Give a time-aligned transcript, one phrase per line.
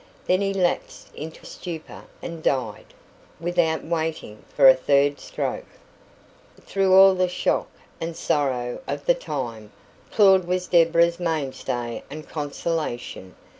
[0.25, 2.95] Then he lapsed into stupor and died,
[3.39, 5.67] without waiting for a third stroke.
[6.59, 7.67] Through all the shock
[7.99, 9.71] and sorrow of the time,
[10.09, 13.35] Claud was Deborah's mainstay and consolation.